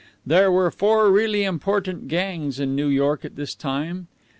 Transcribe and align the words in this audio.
There 0.25 0.51
were 0.51 0.71
four 0.71 1.11
really 1.11 1.43
important 1.43 2.07
gangs 2.07 2.59
in 2.59 2.75
New 2.75 2.87
York 2.87 3.23
at 3.23 3.35
this 3.35 3.53
time. 3.53 4.07